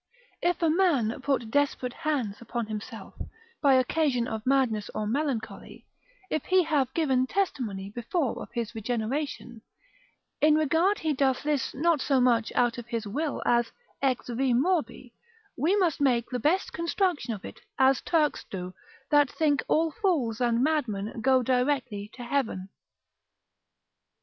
[0.41, 3.13] If a man put desperate hands upon himself,
[3.61, 5.85] by occasion of madness or melancholy,
[6.31, 9.61] if he have given testimony before of his regeneration,
[10.41, 14.55] in regard he doth this not so much out of his will, as ex vi
[14.55, 15.13] morbi,
[15.55, 18.73] we must make the best construction of it, as Turks do,
[19.11, 22.69] that think all fools and madmen go directly to heaven.